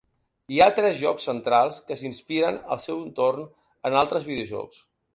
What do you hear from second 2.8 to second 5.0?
seu torn en altres videojocs.